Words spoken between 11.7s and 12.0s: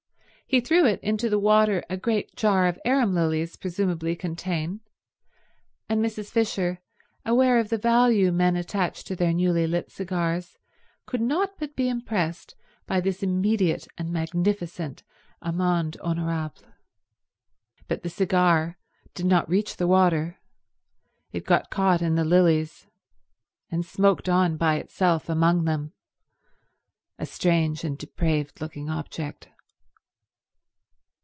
be